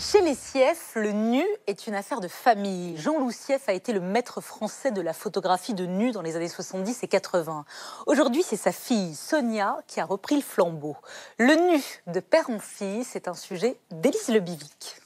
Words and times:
Chez 0.00 0.22
les 0.22 0.34
Sief, 0.34 0.92
le 0.94 1.12
nu 1.12 1.44
est 1.66 1.86
une 1.86 1.94
affaire 1.94 2.20
de 2.20 2.28
famille. 2.28 2.96
Jean-Loup 2.96 3.32
Sief 3.32 3.68
a 3.68 3.74
été 3.74 3.92
le 3.92 4.00
maître 4.00 4.40
français 4.40 4.92
de 4.92 5.02
la 5.02 5.12
photographie 5.12 5.74
de 5.74 5.84
nu 5.84 6.10
dans 6.10 6.22
les 6.22 6.36
années 6.36 6.48
70 6.48 7.02
et 7.02 7.06
80. 7.06 7.66
Aujourd'hui, 8.06 8.42
c'est 8.42 8.56
sa 8.56 8.72
fille, 8.72 9.14
Sonia, 9.14 9.76
qui 9.86 10.00
a 10.00 10.06
repris 10.06 10.36
le 10.36 10.40
flambeau. 10.40 10.96
Le 11.36 11.54
nu 11.70 11.82
de 12.06 12.20
père 12.20 12.48
en 12.48 12.58
fille, 12.58 13.04
c'est 13.04 13.28
un 13.28 13.34
sujet 13.34 13.76
d'Élise 13.90 14.28
Lebivic. 14.28 14.96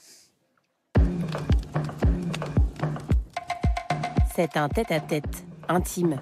C'est 4.33 4.55
un 4.55 4.69
tête-à-tête, 4.69 5.43
intime. 5.67 6.21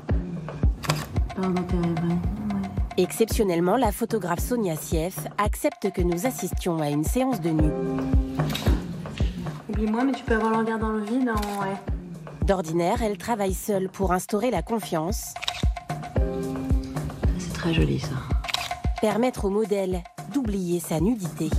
Exceptionnellement, 2.97 3.77
la 3.77 3.91
photographe 3.91 4.39
Sonia 4.39 4.75
Sief 4.75 5.19
accepte 5.37 5.91
que 5.91 6.01
nous 6.01 6.25
assistions 6.25 6.79
à 6.81 6.89
une 6.89 7.03
séance 7.03 7.39
de 7.39 7.49
nu. 7.51 8.22
Oublie-moi, 9.83 10.05
mais 10.05 10.13
tu 10.13 10.23
peux 10.23 10.35
avoir 10.35 10.51
le 10.51 10.57
regard 10.59 10.79
dans 10.79 10.93
le 10.93 11.03
vide, 11.03 11.27
hein, 11.27 11.41
ouais. 11.59 11.75
D'ordinaire, 12.47 13.01
elle 13.01 13.17
travaille 13.17 13.53
seule 13.53 13.89
pour 13.89 14.13
instaurer 14.13 14.49
la 14.49 14.61
confiance. 14.61 15.33
C'est 17.37 17.51
très 17.53 17.73
joli, 17.73 17.99
ça. 17.99 18.15
Permettre 19.01 19.43
au 19.43 19.49
modèle 19.49 20.01
d'oublier 20.33 20.79
sa 20.79 21.01
nudité. 21.01 21.49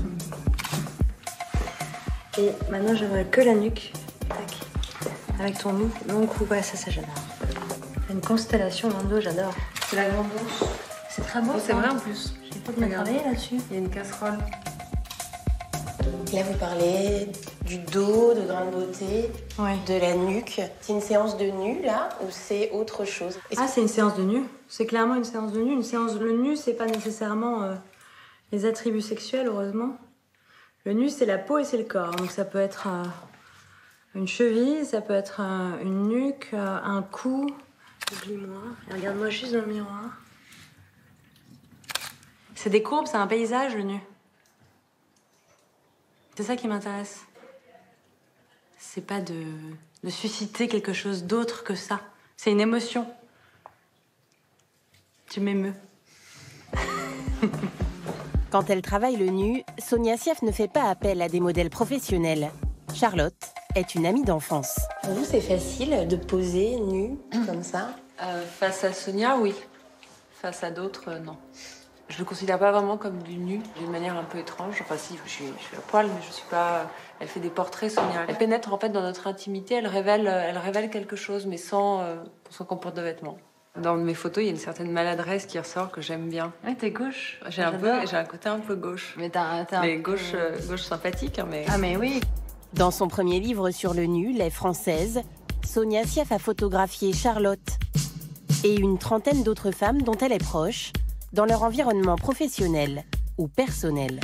Et 2.38 2.48
maintenant, 2.70 2.95
j'aimerais 2.95 3.27
que 3.27 3.42
la 3.42 3.55
nuque. 3.55 3.92
Tac. 4.27 5.10
Avec 5.38 5.59
ton 5.59 5.74
long, 5.74 5.91
long 6.09 6.27
cou. 6.27 6.46
Ouais, 6.51 6.62
ça, 6.62 6.79
ça, 6.79 6.91
j'adore. 6.91 7.10
Une 8.09 8.23
constellation 8.23 8.88
dans 8.88 9.02
le 9.02 9.09
dos, 9.09 9.20
j'adore. 9.20 9.52
C'est 9.91 9.96
la 9.96 10.09
grande 10.09 10.29
bourse. 10.29 10.65
C'est 11.10 11.27
très 11.27 11.43
beau. 11.43 11.52
c'est 11.59 11.74
vrai 11.74 11.91
en 11.91 11.96
plus. 11.96 12.32
J'ai 12.51 12.60
pas 12.60 12.73
bien 12.73 12.88
travaillé 12.88 13.23
là-dessus. 13.23 13.56
Il 13.70 13.74
y 13.74 13.79
a 13.79 13.82
une 13.82 13.91
casserole. 13.91 14.38
Là, 16.34 16.43
vous 16.43 16.59
parlez 16.59 17.29
du 17.65 17.79
dos, 17.79 18.34
de 18.34 18.41
grande 18.41 18.73
beauté, 18.73 19.30
Ouais. 19.56 19.77
de 19.87 19.95
la 20.01 20.15
nuque. 20.16 20.60
C'est 20.80 20.93
une 20.93 21.01
séance 21.01 21.37
de 21.37 21.45
nu, 21.45 21.80
là, 21.82 22.09
ou 22.23 22.27
c'est 22.30 22.71
autre 22.73 23.04
chose? 23.04 23.38
Ah, 23.57 23.68
c'est 23.68 23.80
une 23.80 23.88
séance 23.88 24.16
de 24.16 24.23
nu. 24.24 24.43
C'est 24.66 24.85
clairement 24.87 25.15
une 25.15 25.23
séance 25.24 25.52
de 25.52 25.60
nu. 25.60 25.73
Une 25.73 25.85
séance 25.85 26.15
le 26.16 26.32
nu, 26.32 26.57
c'est 26.57 26.74
pas 26.74 26.87
nécessairement 26.87 27.62
euh, 27.62 27.74
les 28.51 28.66
attributs 28.66 29.01
sexuels, 29.01 29.46
heureusement. 29.46 29.96
Le 30.85 30.93
nu, 30.93 31.09
c'est 31.09 31.24
la 31.24 31.38
peau 31.38 31.59
et 31.59 31.65
c'est 31.65 31.79
le 31.79 31.85
corps. 31.85 32.10
Donc 32.16 32.32
ça 32.32 32.45
peut 32.45 32.59
être 32.59 32.88
euh, 32.88 33.05
une 34.16 34.27
cheville, 34.27 34.85
ça 34.85 35.01
peut 35.01 35.15
être 35.15 35.40
euh, 35.40 35.80
une 35.82 36.09
nuque, 36.09 36.49
un 36.52 37.02
cou. 37.02 37.46
Oublie-moi. 38.12 38.60
Regarde-moi 38.93 39.30
juste 39.30 39.52
dans 39.52 39.60
le 39.60 39.66
miroir. 39.73 40.02
C'est 42.57 42.71
des 42.71 42.82
courbes, 42.82 43.07
c'est 43.07 43.16
un 43.18 43.27
paysage, 43.29 43.77
le 43.77 43.82
nu. 43.82 44.01
C'est 46.37 46.43
ça 46.43 46.57
qui 46.57 46.66
m'intéresse. 46.68 47.21
C'est 48.79 49.07
pas 49.07 49.21
de, 49.21 49.45
de 50.02 50.10
susciter 50.10 50.68
quelque 50.68 50.93
chose 50.93 51.24
d'autre 51.24 51.65
que 51.65 51.74
ça. 51.74 52.01
C'est 52.37 52.51
une 52.51 52.60
émotion. 52.60 53.07
Tu 55.30 55.40
m'émeus. 55.40 55.74
Quand 58.51 58.71
elle 58.71 58.82
travaille 58.82 59.16
le 59.16 59.27
nu, 59.27 59.65
Sonia 59.79 60.16
Sief 60.16 60.43
ne 60.43 60.52
fait 60.52 60.68
pas 60.68 60.88
appel 60.88 61.23
à 61.23 61.29
des 61.29 61.40
modèles 61.40 61.71
professionnels. 61.71 62.51
Charlotte 62.95 63.35
est 63.74 63.95
une 63.95 64.06
amie 64.06 64.22
d'enfance. 64.22 64.78
Pour 65.03 65.15
vous, 65.15 65.25
c'est 65.25 65.41
facile 65.41 66.06
de 66.06 66.16
poser 66.16 66.78
nu 66.78 67.19
comme 67.47 67.65
ça? 67.65 67.97
Euh, 68.22 68.44
face 68.47 68.84
à 68.84 68.93
Sonia, 68.93 69.37
oui. 69.38 69.55
Face 70.41 70.62
à 70.62 70.71
d'autres, 70.71 71.09
euh, 71.09 71.19
non. 71.19 71.37
Je 72.09 72.19
le 72.19 72.25
considère 72.25 72.59
pas 72.59 72.71
vraiment 72.71 72.99
comme 72.99 73.22
du 73.22 73.37
nu, 73.37 73.60
d'une 73.78 73.91
manière 73.91 74.16
un 74.16 74.25
peu 74.25 74.38
étrange. 74.38 74.77
Enfin, 74.83 74.97
si, 74.99 75.15
je 75.25 75.31
suis, 75.31 75.44
je 75.59 75.62
suis 75.65 75.77
à 75.77 75.81
poil, 75.81 76.06
mais 76.06 76.21
je 76.27 76.33
suis 76.33 76.44
pas. 76.50 76.91
Elle 77.19 77.28
fait 77.28 77.41
des 77.41 77.49
portraits, 77.49 77.91
Sonia. 77.91 78.27
Elle 78.28 78.37
pénètre 78.37 78.72
en 78.72 78.78
fait 78.78 78.91
dans 78.91 79.00
notre 79.00 79.27
intimité. 79.27 79.77
Elle 79.77 79.87
révèle, 79.87 80.27
elle 80.27 80.59
révèle 80.59 80.91
quelque 80.91 81.16
chose, 81.16 81.47
mais 81.47 81.56
sans, 81.56 82.00
euh, 82.00 82.16
sans 82.50 82.65
qu'on 82.66 82.77
porte 82.77 82.97
de 82.97 83.03
vêtements. 83.03 83.38
Dans 83.81 83.97
mes 83.97 84.15
photos, 84.15 84.43
il 84.43 84.47
y 84.47 84.49
a 84.51 84.53
une 84.53 84.59
certaine 84.59 84.93
maladresse 84.93 85.47
qui 85.47 85.59
ressort 85.59 85.91
que 85.91 86.01
j'aime 86.01 86.28
bien. 86.28 86.53
Ouais, 86.65 86.75
t'es 86.75 86.91
gauche. 86.91 87.41
J'ai 87.49 87.62
un 87.62 87.73
peu, 87.73 87.87
J'adore. 87.87 88.07
j'ai 88.07 88.17
un 88.19 88.25
côté 88.25 88.49
un 88.49 88.61
peu 88.61 88.77
gauche. 88.77 89.15
Mais 89.19 89.31
t'as 89.31 89.65
t'as 89.65 89.78
un 89.78 89.83
Mais 89.83 89.97
gauche, 89.97 90.33
euh, 90.34 90.57
gauche 90.69 90.83
sympathique, 90.83 91.39
hein, 91.39 91.47
mais. 91.51 91.65
Ah, 91.69 91.78
mais 91.78 91.97
oui. 91.97 92.21
Dans 92.75 92.91
son 92.91 93.09
premier 93.09 93.41
livre 93.41 93.71
sur 93.71 93.95
le 93.95 94.05
nu, 94.05 94.33
Les 94.33 94.51
Françaises, 94.51 95.23
Sonia 95.65 96.05
Sief 96.05 96.31
a 96.33 96.39
photographié 96.39 97.12
Charlotte 97.12 97.78
et 98.62 98.75
une 98.77 98.99
trentaine 98.99 99.43
d'autres 99.43 99.71
femmes 99.71 100.03
dont 100.03 100.17
elle 100.21 100.33
est 100.33 100.39
proche 100.45 100.93
dans 101.34 101.45
leur 101.45 101.65
environnement 101.65 102.17
professionnel 102.17 103.05
ou 103.39 103.49
personnel. 103.49 104.21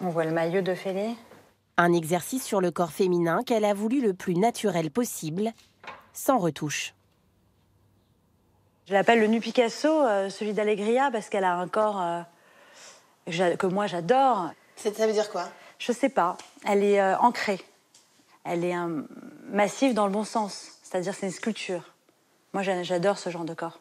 On 0.00 0.08
voit 0.08 0.24
le 0.24 0.30
maillot 0.30 0.62
de 0.62 0.74
Félix. 0.74 1.18
Un 1.76 1.92
exercice 1.92 2.44
sur 2.44 2.60
le 2.60 2.70
corps 2.70 2.92
féminin 2.92 3.42
qu'elle 3.44 3.64
a 3.64 3.74
voulu 3.74 4.00
le 4.00 4.14
plus 4.14 4.34
naturel 4.34 4.90
possible, 4.90 5.50
sans 6.12 6.38
retouche. 6.38 6.94
Je 8.86 8.92
l'appelle 8.92 9.20
le 9.20 9.26
nu 9.26 9.40
Picasso, 9.40 9.88
euh, 9.88 10.30
celui 10.30 10.52
d'Allegria, 10.52 11.10
parce 11.10 11.28
qu'elle 11.28 11.44
a 11.44 11.54
un 11.54 11.66
corps 11.66 12.00
euh, 12.00 13.56
que 13.56 13.66
moi 13.66 13.86
j'adore. 13.86 14.50
Ça 14.76 15.06
veut 15.06 15.12
dire 15.12 15.30
quoi? 15.30 15.48
Je 15.78 15.90
sais 15.90 16.08
pas. 16.08 16.36
Elle 16.66 16.84
est 16.84 17.00
euh, 17.00 17.16
ancrée. 17.18 17.60
Elle 18.44 18.64
est 18.64 18.76
euh, 18.76 19.02
massive 19.48 19.94
dans 19.94 20.06
le 20.06 20.12
bon 20.12 20.24
sens. 20.24 20.78
C'est-à-dire 20.82 21.14
c'est 21.14 21.26
une 21.26 21.32
sculpture. 21.32 21.91
Moi 22.52 22.62
j'a- 22.62 22.82
j'adore 22.82 23.18
ce 23.18 23.30
genre 23.30 23.44
de 23.44 23.54
corps. 23.54 23.78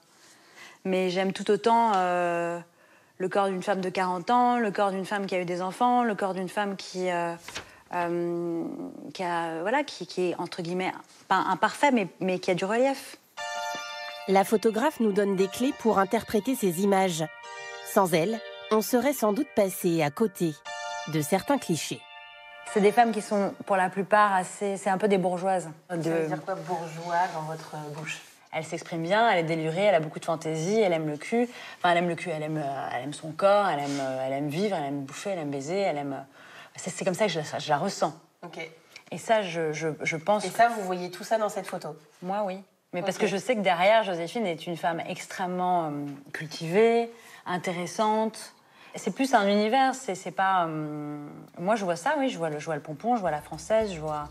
Mais 0.85 1.09
j'aime 1.09 1.33
tout 1.33 1.49
autant 1.51 1.91
euh, 1.95 2.59
le 3.17 3.29
corps 3.29 3.47
d'une 3.47 3.61
femme 3.61 3.81
de 3.81 3.89
40 3.89 4.29
ans, 4.31 4.57
le 4.57 4.71
corps 4.71 4.91
d'une 4.91 5.05
femme 5.05 5.25
qui 5.27 5.35
a 5.35 5.39
eu 5.39 5.45
des 5.45 5.61
enfants, 5.61 6.03
le 6.03 6.15
corps 6.15 6.33
d'une 6.33 6.49
femme 6.49 6.75
qui, 6.75 7.09
euh, 7.11 7.33
euh, 7.93 8.63
qui, 9.13 9.23
a, 9.23 9.61
voilà, 9.61 9.83
qui, 9.83 10.07
qui 10.07 10.29
est 10.31 10.35
entre 10.39 10.61
guillemets 10.61 10.91
pas 11.27 11.35
imparfait, 11.35 11.91
mais, 11.91 12.07
mais 12.19 12.39
qui 12.39 12.49
a 12.51 12.55
du 12.55 12.65
relief. 12.65 13.17
La 14.27 14.43
photographe 14.43 14.99
nous 14.99 15.11
donne 15.11 15.35
des 15.35 15.47
clés 15.47 15.73
pour 15.79 15.99
interpréter 15.99 16.55
ces 16.55 16.81
images. 16.81 17.25
Sans 17.85 18.13
elle, 18.13 18.39
on 18.71 18.81
serait 18.81 19.13
sans 19.13 19.33
doute 19.33 19.47
passé 19.55 20.01
à 20.01 20.09
côté 20.09 20.53
de 21.09 21.21
certains 21.21 21.57
clichés. 21.57 22.01
C'est 22.73 22.79
des 22.81 22.91
femmes 22.93 23.11
qui 23.11 23.21
sont 23.21 23.53
pour 23.65 23.75
la 23.75 23.89
plupart 23.89 24.33
assez. 24.33 24.77
C'est 24.77 24.89
un 24.89 24.97
peu 24.97 25.09
des 25.09 25.17
bourgeoises. 25.17 25.69
De- 25.89 26.27
quoi 26.45 26.55
bourgeois 26.55 27.17
dans 27.33 27.41
votre 27.41 27.75
bouche? 27.93 28.19
Elle 28.53 28.65
s'exprime 28.65 29.01
bien, 29.03 29.29
elle 29.29 29.39
est 29.39 29.43
délurée, 29.43 29.83
elle 29.85 29.95
a 29.95 29.99
beaucoup 30.01 30.19
de 30.19 30.25
fantaisie, 30.25 30.79
elle 30.81 30.91
aime 30.93 31.07
le 31.07 31.17
cul. 31.17 31.47
Enfin, 31.77 31.91
elle 31.91 31.97
aime 31.99 32.09
le 32.09 32.15
cul, 32.15 32.29
elle 32.29 32.43
aime, 32.43 32.57
euh, 32.57 32.87
elle 32.93 33.03
aime 33.03 33.13
son 33.13 33.31
corps, 33.31 33.67
elle 33.69 33.79
aime, 33.79 33.99
euh, 34.01 34.25
elle 34.27 34.33
aime 34.33 34.49
vivre, 34.49 34.75
elle 34.77 34.85
aime 34.85 35.01
bouffer, 35.03 35.29
elle 35.31 35.39
aime 35.39 35.51
baiser, 35.51 35.79
elle 35.79 35.97
aime. 35.97 36.13
euh, 36.13 36.23
C'est 36.75 37.05
comme 37.05 37.13
ça 37.13 37.27
que 37.27 37.31
je, 37.31 37.39
la- 37.39 37.59
je 37.59 37.69
la 37.69 37.77
ressens. 37.77 38.13
Ok. 38.43 38.59
Et 39.11 39.17
ça, 39.17 39.41
je, 39.41 39.71
je, 39.71 39.87
je 40.01 40.17
pense. 40.17 40.45
Et 40.45 40.49
ça, 40.49 40.67
vous 40.69 40.81
voyez 40.81 41.11
tout 41.11 41.23
ça 41.23 41.37
dans 41.37 41.49
cette 41.49 41.67
photo? 41.67 41.95
Moi, 42.21 42.43
oui. 42.45 42.61
Mais 42.93 43.01
parce 43.01 43.17
que 43.17 43.25
je 43.27 43.37
sais 43.37 43.55
que 43.55 43.61
derrière, 43.61 44.03
Joséphine 44.03 44.45
est 44.45 44.67
une 44.67 44.75
femme 44.75 45.01
extrêmement 45.07 45.85
euh, 45.85 45.91
cultivée, 46.33 47.09
intéressante. 47.45 48.53
C'est 48.95 49.15
plus 49.15 49.33
un 49.33 49.47
univers, 49.47 49.95
c'est 49.95 50.15
c'est 50.15 50.31
pas. 50.31 50.65
euh, 50.65 51.25
Moi, 51.57 51.77
je 51.77 51.85
vois 51.85 51.95
ça, 51.95 52.15
oui, 52.17 52.27
je 52.29 52.37
vois 52.37 52.49
le, 52.49 52.59
je 52.59 52.65
vois 52.65 52.75
le 52.75 52.81
pompon, 52.81 53.15
je 53.15 53.21
vois 53.21 53.31
la 53.31 53.39
française, 53.41 53.93
je 53.93 53.99
vois 54.01 54.27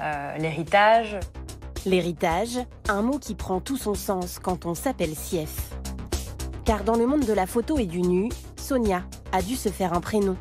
euh, 0.00 0.36
l'héritage. 0.38 1.18
L'héritage, 1.86 2.58
un 2.88 3.02
mot 3.02 3.18
qui 3.18 3.34
prend 3.34 3.60
tout 3.60 3.76
son 3.76 3.94
sens 3.94 4.38
quand 4.38 4.64
on 4.64 4.74
s'appelle 4.74 5.14
Sief. 5.14 5.70
Car 6.64 6.82
dans 6.82 6.96
le 6.96 7.06
monde 7.06 7.26
de 7.26 7.32
la 7.34 7.46
photo 7.46 7.76
et 7.76 7.84
du 7.84 8.00
nu, 8.00 8.30
Sonia 8.56 9.02
a 9.32 9.42
dû 9.42 9.54
se 9.54 9.68
faire 9.68 9.92
un 9.92 10.00
prénom. 10.00 10.34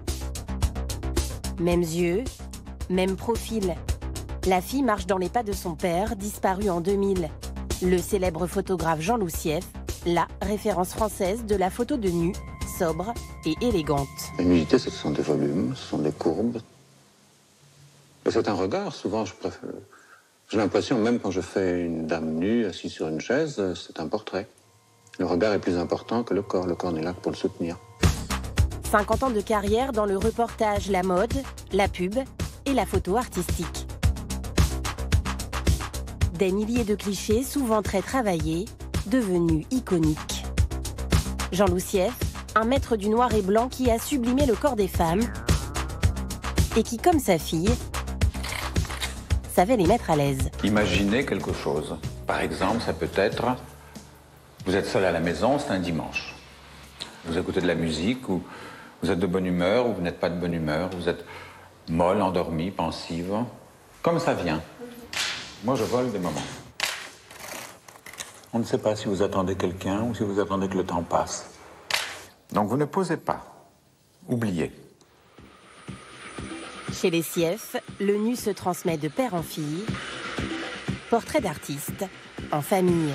Mêmes 1.59 1.81
yeux, 1.81 2.23
même 2.89 3.17
profil. 3.17 3.75
La 4.45 4.61
fille 4.61 4.83
marche 4.83 5.05
dans 5.05 5.17
les 5.17 5.27
pas 5.27 5.43
de 5.43 5.51
son 5.51 5.75
père, 5.75 6.15
disparu 6.15 6.69
en 6.69 6.79
2000. 6.79 7.29
Le 7.81 7.97
célèbre 7.97 8.47
photographe 8.47 9.01
Jean-Loup 9.01 9.27
Sief, 9.27 9.65
la 10.05 10.29
référence 10.41 10.93
française 10.93 11.43
de 11.45 11.55
la 11.55 11.69
photo 11.69 11.97
de 11.97 12.07
nu, 12.07 12.31
sobre 12.79 13.13
et 13.45 13.55
élégante. 13.59 14.07
La 14.37 14.45
nudité, 14.45 14.79
ce 14.79 14.89
sont 14.89 15.11
des 15.11 15.21
volumes, 15.21 15.75
ce 15.75 15.89
sont 15.89 15.97
des 15.97 16.13
courbes. 16.13 16.61
C'est 18.29 18.47
un 18.47 18.53
regard, 18.53 18.95
souvent, 18.95 19.25
je 19.25 19.33
préfère. 19.33 19.69
J'ai 20.53 20.59
l'impression, 20.59 20.99
même 20.99 21.17
quand 21.19 21.31
je 21.31 21.41
fais 21.41 21.83
une 21.83 22.05
dame 22.05 22.35
nue 22.35 22.67
assise 22.67 22.91
sur 22.91 23.07
une 23.07 23.19
chaise, 23.19 23.55
euh, 23.57 23.73
c'est 23.73 23.99
un 23.99 24.07
portrait. 24.07 24.47
Le 25.17 25.25
regard 25.25 25.51
est 25.51 25.57
plus 25.57 25.77
important 25.77 26.21
que 26.21 26.35
le 26.35 26.43
corps. 26.43 26.67
Le 26.67 26.75
corps 26.75 26.91
n'est 26.91 27.01
là 27.01 27.13
que 27.13 27.21
pour 27.21 27.31
le 27.31 27.35
soutenir. 27.35 27.79
50 28.91 29.23
ans 29.23 29.29
de 29.31 29.41
carrière 29.41 29.93
dans 29.93 30.05
le 30.05 30.15
reportage, 30.15 30.91
la 30.91 31.01
mode, 31.01 31.33
la 31.71 31.87
pub 31.87 32.13
et 32.67 32.73
la 32.73 32.85
photo 32.85 33.17
artistique. 33.17 33.87
Des 36.37 36.51
milliers 36.51 36.83
de 36.83 36.93
clichés, 36.93 37.41
souvent 37.41 37.81
très 37.81 38.03
travaillés, 38.03 38.65
devenus 39.07 39.65
iconiques. 39.71 40.45
Jean 41.51 41.65
Loussief, 41.65 42.13
un 42.53 42.65
maître 42.65 42.95
du 42.95 43.09
noir 43.09 43.33
et 43.33 43.41
blanc 43.41 43.69
qui 43.69 43.89
a 43.89 43.97
sublimé 43.97 44.45
le 44.45 44.53
corps 44.53 44.75
des 44.75 44.87
femmes 44.87 45.23
et 46.77 46.83
qui, 46.83 46.97
comme 46.97 47.19
sa 47.19 47.39
fille, 47.39 47.73
savait 49.53 49.77
les 49.77 49.85
mettre 49.85 50.09
à 50.09 50.15
l'aise. 50.15 50.49
Imaginez 50.63 51.25
quelque 51.25 51.53
chose. 51.53 51.95
Par 52.25 52.41
exemple, 52.41 52.81
ça 52.81 52.91
peut 52.91 53.09
être, 53.15 53.55
vous 54.65 54.75
êtes 54.75 54.87
seul 54.87 55.05
à 55.05 55.11
la 55.11 55.19
maison, 55.19 55.59
c'est 55.59 55.71
un 55.71 55.79
dimanche. 55.79 56.35
Vous 57.25 57.37
écoutez 57.37 57.61
de 57.61 57.67
la 57.67 57.75
musique 57.75 58.27
ou 58.29 58.41
Vous 59.01 59.11
êtes 59.11 59.19
de 59.19 59.27
bonne 59.27 59.45
humeur 59.45 59.87
ou 59.87 59.93
vous 59.93 60.01
n'êtes 60.01 60.19
pas 60.19 60.29
de 60.29 60.39
bonne 60.39 60.53
humeur 60.53 60.89
Vous 60.97 61.07
êtes 61.07 61.23
molle, 61.87 62.21
endormie, 62.21 62.71
pensive 62.71 63.33
Comme 64.01 64.19
ça 64.19 64.33
vient. 64.33 64.61
Moi, 65.63 65.75
je 65.75 65.83
vole 65.83 66.11
des 66.11 66.19
moments. 66.19 66.41
On 68.53 68.59
ne 68.59 68.63
sait 68.63 68.77
pas 68.77 68.95
si 68.95 69.07
vous 69.07 69.21
attendez 69.21 69.55
quelqu'un 69.55 70.01
ou 70.01 70.15
si 70.15 70.23
vous 70.23 70.39
attendez 70.39 70.67
que 70.67 70.77
le 70.77 70.85
temps 70.85 71.03
passe. 71.03 71.49
Donc 72.51 72.69
vous 72.69 72.77
ne 72.77 72.85
posez 72.85 73.17
pas. 73.17 73.43
Oubliez. 74.27 74.71
Chez 77.03 77.09
les 77.09 77.21
Sief, 77.21 77.75
le 77.99 78.15
nu 78.15 78.37
se 78.37 78.49
transmet 78.49 78.95
de 78.95 79.09
père 79.09 79.33
en 79.33 79.43
fille. 79.43 79.83
Portrait 81.09 81.41
d'artiste 81.41 82.05
en 82.49 82.61
famille. 82.61 83.11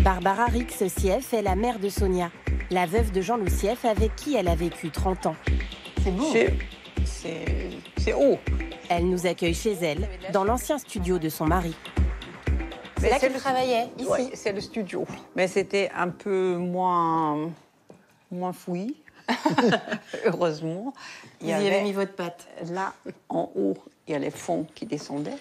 Barbara 0.00 0.46
Rix 0.46 0.88
Sief 0.88 1.34
est 1.34 1.42
la 1.42 1.56
mère 1.56 1.78
de 1.78 1.90
Sonia, 1.90 2.30
la 2.70 2.86
veuve 2.86 3.12
de 3.12 3.20
Jean-Loup 3.20 3.50
Sief 3.50 3.84
avec 3.84 4.16
qui 4.16 4.34
elle 4.34 4.48
a 4.48 4.54
vécu 4.54 4.88
30 4.90 5.26
ans. 5.26 5.36
C'est 6.02 6.10
beau. 6.16 6.32
C'est 7.04 7.68
c'est 7.98 8.14
haut. 8.14 8.38
Elle 8.88 9.10
nous 9.10 9.26
accueille 9.26 9.52
chez 9.52 9.72
elle, 9.74 10.08
dans 10.32 10.44
l'ancien 10.44 10.78
studio 10.78 11.18
de 11.18 11.28
son 11.28 11.44
mari. 11.44 11.74
Mais 12.48 12.54
C'est 12.96 13.10
là 13.10 13.18
qu'elle 13.18 13.34
le- 13.34 13.38
travaillait, 13.38 13.88
ici. 13.98 14.08
Ouais, 14.08 14.30
c'est 14.32 14.52
le 14.54 14.62
studio. 14.62 15.04
Mais 15.36 15.48
c'était 15.48 15.90
un 15.94 16.08
peu 16.08 16.56
moins, 16.56 17.50
moins 18.30 18.54
fouillis, 18.54 18.96
heureusement. 20.24 20.92
Vous 21.40 21.48
y 21.48 21.52
avez 21.52 21.82
mis 21.82 21.92
votre 21.92 22.12
patte. 22.14 22.46
Là, 22.70 22.92
en 23.28 23.50
haut, 23.54 23.76
il 24.06 24.12
y 24.12 24.14
a 24.14 24.18
les 24.18 24.30
fonds 24.30 24.66
qui 24.74 24.86
descendaient. 24.86 25.38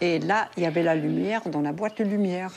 Et 0.00 0.18
là, 0.18 0.48
il 0.56 0.64
y 0.64 0.66
avait 0.66 0.82
la 0.82 0.96
lumière 0.96 1.42
dans 1.48 1.60
la 1.60 1.72
boîte 1.72 1.98
de 1.98 2.04
lumière. 2.04 2.52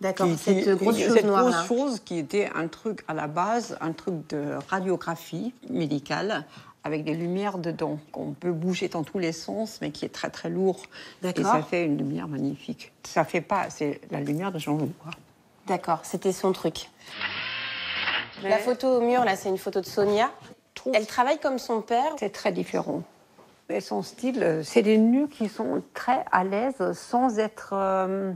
D'accord, 0.00 0.28
cette 0.38 0.64
qui- 0.64 0.76
grosse 0.76 0.98
chose 0.98 1.14
cette 1.14 1.24
noire 1.24 1.42
grosse 1.42 1.54
là. 1.54 1.66
chose 1.66 2.00
qui 2.00 2.18
était 2.18 2.48
un 2.54 2.68
truc 2.68 3.02
à 3.08 3.14
la 3.14 3.26
base, 3.26 3.76
un 3.80 3.92
truc 3.92 4.14
de 4.28 4.54
radiographie 4.68 5.52
médicale 5.68 6.44
avec 6.84 7.04
des 7.04 7.14
lumières 7.14 7.58
dedans 7.58 7.98
qu'on 8.12 8.32
peut 8.32 8.52
bouger 8.52 8.88
dans 8.88 9.02
tous 9.02 9.18
les 9.18 9.32
sens, 9.32 9.78
mais 9.80 9.90
qui 9.90 10.04
est 10.04 10.10
très 10.10 10.30
très 10.30 10.50
lourd. 10.50 10.82
Et 11.24 11.42
ça 11.42 11.62
fait 11.62 11.84
une 11.84 11.98
lumière 11.98 12.28
magnifique. 12.28 12.92
Ça 13.02 13.24
fait 13.24 13.40
pas, 13.40 13.70
c'est 13.70 14.00
la 14.10 14.20
lumière 14.20 14.52
de 14.52 14.58
Jean-Loup. 14.58 14.92
D'accord, 15.68 16.00
c'était 16.02 16.32
son 16.32 16.52
truc. 16.52 16.90
La 18.42 18.58
photo 18.58 18.86
au 18.88 19.00
mur, 19.00 19.24
là, 19.24 19.36
c'est 19.36 19.48
une 19.48 19.58
photo 19.58 19.80
de 19.80 19.86
Sonia. 19.86 20.30
trouve- 20.74 20.92
Elle 20.94 21.06
travaille 21.06 21.38
comme 21.40 21.58
son 21.58 21.80
père. 21.80 22.12
C'est 22.18 22.30
très 22.32 22.52
différent. 22.52 23.02
Et 23.68 23.80
son 23.80 24.02
style, 24.02 24.42
euh, 24.42 24.62
c'est 24.62 24.82
des 24.82 24.96
nus 24.96 25.28
qui 25.28 25.48
sont 25.48 25.82
très 25.92 26.24
à 26.32 26.42
l'aise 26.44 26.92
sans 26.94 27.38
être 27.38 27.70
euh, 27.74 28.32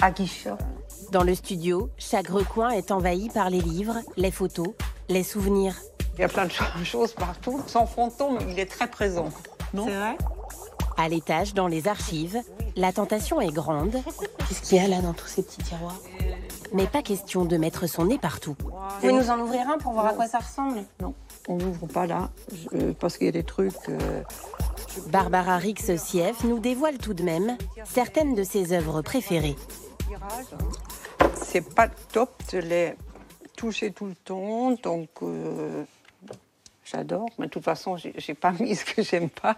aguicheurs. 0.00 0.58
Dans 1.12 1.22
le 1.24 1.34
studio, 1.34 1.90
chaque 1.98 2.28
recoin 2.28 2.70
est 2.70 2.90
envahi 2.90 3.28
par 3.30 3.50
les 3.50 3.60
livres, 3.60 3.96
les 4.16 4.30
photos, 4.30 4.68
les 5.08 5.22
souvenirs. 5.24 5.74
Il 6.14 6.20
y 6.20 6.24
a 6.24 6.28
plein 6.28 6.46
de 6.46 6.50
cho- 6.52 6.64
choses 6.84 7.12
partout. 7.12 7.60
Son 7.66 7.84
fantôme, 7.86 8.38
il 8.48 8.58
est 8.58 8.70
très 8.70 8.86
présent. 8.88 9.28
Non? 9.74 9.84
C'est 9.86 9.94
vrai? 9.96 10.16
À 10.96 11.08
l'étage, 11.08 11.52
dans 11.54 11.66
les 11.68 11.86
archives, 11.86 12.40
la 12.78 12.92
tentation 12.92 13.40
est 13.40 13.52
grande, 13.52 13.96
Qu'est-ce 14.48 14.62
qu'il 14.62 14.78
y 14.78 14.80
a 14.80 14.88
là 14.88 15.00
dans 15.02 15.12
tous 15.12 15.26
ces 15.26 15.42
petits 15.42 15.62
tiroirs? 15.62 15.98
Mais 16.72 16.86
pas 16.86 17.02
question 17.02 17.44
de 17.44 17.56
mettre 17.56 17.86
son 17.86 18.04
nez 18.06 18.18
partout. 18.18 18.56
Vous 18.60 18.70
pouvez 19.00 19.12
nous 19.12 19.30
en 19.30 19.40
ouvrir 19.40 19.68
un 19.68 19.78
pour 19.78 19.92
voir 19.92 20.06
à 20.06 20.12
quoi 20.14 20.26
ça 20.26 20.38
ressemble? 20.38 20.84
Non, 21.00 21.14
on 21.48 21.56
n'ouvre 21.56 21.86
pas 21.86 22.06
là, 22.06 22.30
je- 22.72 22.92
parce 22.92 23.16
qu'il 23.18 23.26
y 23.26 23.30
a 23.30 23.32
des 23.32 23.42
trucs. 23.44 23.74
euh, 23.88 24.22
Barbara 25.08 25.56
Rix 25.58 25.96
Sief 25.96 26.44
nous 26.44 26.58
dévoile 26.58 26.98
tout 26.98 27.14
de 27.14 27.22
même 27.22 27.56
certaines 27.84 28.34
de 28.34 28.42
ses 28.42 28.72
œuvres 28.72 29.02
préférées. 29.02 29.56
C'est 31.34 31.74
pas 31.74 31.88
top 32.12 32.30
de 32.52 32.58
les 32.58 32.94
toucher 33.56 33.90
tout 33.92 34.06
le 34.06 34.14
temps, 34.14 34.72
donc 34.82 35.08
euh, 35.22 35.84
j'adore. 36.84 37.28
Mais 37.38 37.46
de 37.46 37.50
toute 37.50 37.64
façon, 37.64 37.96
j'ai 37.96 38.34
pas 38.34 38.52
mis 38.60 38.74
ce 38.76 38.84
que 38.84 39.02
j'aime 39.02 39.30
pas. 39.30 39.56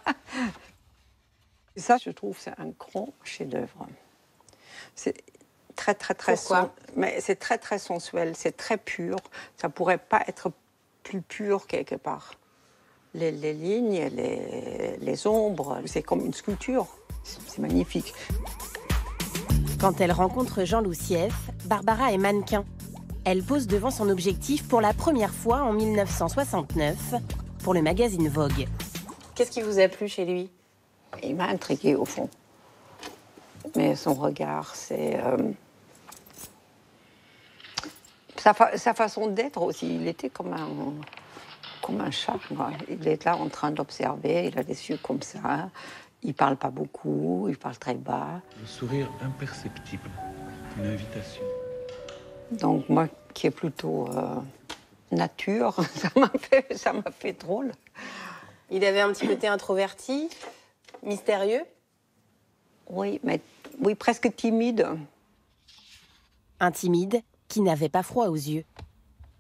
Et 1.77 1.81
ça, 1.81 1.97
je 2.05 2.11
trouve, 2.11 2.37
c'est 2.39 2.59
un 2.59 2.69
grand 2.79 3.09
chef-d'œuvre. 3.25 3.87
C'est 4.95 5.15
très, 5.77 5.95
très, 5.95 6.15
très. 6.15 6.35
Pourquoi 6.35 6.63
sen- 6.63 6.71
Mais 6.97 7.21
c'est 7.21 7.37
très, 7.37 7.59
très 7.59 7.79
sensuel. 7.79 8.35
C'est 8.37 8.57
très 8.57 8.77
pur. 8.77 9.17
Ça 9.57 9.69
pourrait 9.69 9.99
pas 9.99 10.23
être 10.27 10.51
plus 11.03 11.23
pur 11.23 11.67
quelque 11.67 11.95
part. 11.95 12.35
Les, 13.15 13.33
les 13.33 13.53
lignes, 13.55 14.09
les, 14.13 14.97
les 15.01 15.27
ombres, 15.27 15.81
c'est 15.87 16.03
comme 16.03 16.25
une 16.25 16.35
sculpture. 16.35 16.87
C'est 17.25 17.59
magnifique. 17.59 18.15
Quand 19.81 20.01
elle 20.01 20.13
rencontre 20.13 20.65
Jean-Loup 20.65 20.93
Sief, 20.95 21.51
Barbara 21.65 22.13
est 22.13 22.19
mannequin. 22.19 22.65
Elle 23.25 23.43
pose 23.43 23.67
devant 23.67 23.91
son 23.91 24.09
objectif 24.09 24.67
pour 24.69 24.81
la 24.81 24.93
première 24.95 25.33
fois 25.35 25.63
en 25.63 25.73
1969 25.73 27.15
pour 27.63 27.75
le 27.75 27.83
magazine 27.83 28.29
Vogue. 28.29 28.67
Qu'est-ce 29.35 29.51
qui 29.51 29.63
vous 29.63 29.79
a 29.79 29.89
plu 29.89 30.09
chez 30.09 30.25
lui? 30.25 30.51
Il 31.23 31.37
m'a 31.37 31.47
intrigué 31.49 31.95
au 31.95 32.05
fond. 32.05 32.29
Mais 33.77 33.95
son 33.97 34.15
regard, 34.15 34.75
c'est. 34.75 35.19
euh, 35.23 35.37
Sa, 38.37 38.55
fa- 38.55 38.77
sa 38.79 38.95
façon 38.95 39.27
d'être 39.27 39.61
aussi. 39.61 39.97
Il 39.97 40.09
était 40.09 40.31
comme 40.31 40.53
un, 40.55 40.69
comme 41.83 42.01
un 42.01 42.11
chat. 42.11 42.39
quoi. 42.57 42.71
Il 42.89 43.07
est 43.07 43.25
là 43.25 43.37
en 43.37 43.49
train 43.49 43.71
d'observer, 43.71 44.47
il 44.47 44.59
a 44.59 44.63
des 44.63 44.89
yeux 44.89 44.99
comme 45.03 45.21
ça. 45.23 45.69
Il 46.23 46.35
parle 46.35 46.57
pas 46.57 46.71
beaucoup, 46.71 47.47
il 47.49 47.57
parle 47.59 47.77
très 47.79 47.95
bas. 47.95 48.41
Le 48.61 48.67
sourire 48.67 49.11
imperceptible, 49.23 50.09
une 50.79 50.87
invitation. 50.87 51.43
Donc, 52.53 52.89
moi 52.89 53.09
qui 53.35 53.47
est 53.47 53.51
plutôt 53.51 54.09
euh, 54.09 54.37
nature, 55.13 55.75
ça 55.95 56.09
m'a 56.17 56.31
fait, 56.39 56.77
ça 56.77 56.93
m'a 56.93 57.11
fait 57.11 57.33
drôle. 57.33 57.73
Il 58.71 58.85
avait 58.85 59.01
un 59.01 59.13
petit 59.13 59.27
côté 59.27 59.49
introverti, 59.49 60.29
mystérieux. 61.03 61.63
Oui, 62.89 63.21
mais 63.23 63.41
oui, 63.81 63.95
presque 63.95 64.35
timide. 64.35 64.87
Un 66.61 66.71
timide 66.71 67.23
qui 67.49 67.61
n'avait 67.61 67.89
pas 67.89 68.03
froid 68.03 68.29
aux 68.29 68.35
yeux. 68.35 68.65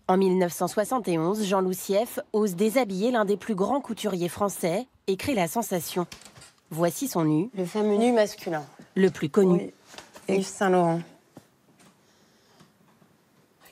En 0.08 0.16
1971, 0.16 1.44
Jean-Loup 1.44 1.72
Sief 1.72 2.18
ose 2.32 2.56
déshabiller 2.56 3.10
l'un 3.12 3.24
des 3.24 3.36
plus 3.36 3.54
grands 3.54 3.80
couturiers 3.80 4.28
français 4.28 4.86
et 5.06 5.16
crée 5.16 5.34
la 5.34 5.46
sensation. 5.46 6.06
Voici 6.70 7.06
son 7.08 7.24
nu, 7.24 7.50
Le 7.54 7.64
fameux 7.64 7.96
nu 7.96 8.12
masculin. 8.12 8.64
le 8.96 9.10
plus 9.10 9.28
connu. 9.28 9.72
Oui. 10.28 10.36
Yves 10.36 10.46
Saint-Laurent. 10.46 11.00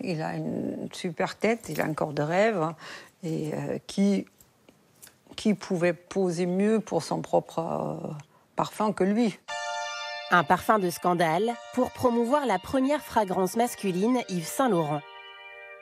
Il 0.00 0.22
a 0.22 0.36
une 0.36 0.88
super 0.92 1.36
tête, 1.36 1.66
il 1.68 1.80
a 1.80 1.84
un 1.84 1.94
corps 1.94 2.12
de 2.12 2.22
rêve. 2.22 2.72
Et 3.24 3.52
euh, 3.54 3.78
qui, 3.88 4.26
qui 5.38 5.54
pouvait 5.54 5.92
poser 5.92 6.46
mieux 6.46 6.80
pour 6.80 7.04
son 7.04 7.22
propre 7.22 7.60
euh, 7.60 8.12
parfum 8.56 8.92
que 8.92 9.04
lui 9.04 9.38
Un 10.32 10.42
parfum 10.42 10.80
de 10.80 10.90
scandale 10.90 11.54
pour 11.74 11.92
promouvoir 11.92 12.44
la 12.44 12.58
première 12.58 13.02
fragrance 13.02 13.54
masculine 13.54 14.18
Yves 14.28 14.48
Saint-Laurent. 14.48 15.00